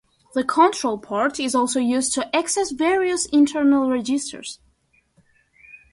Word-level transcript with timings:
The 0.33 0.43
control 0.43 0.97
port 0.97 1.39
is 1.39 1.53
also 1.53 1.79
used 1.79 2.11
to 2.15 2.35
access 2.35 2.71
various 2.71 3.27
internal 3.27 3.87
registers. 3.91 4.57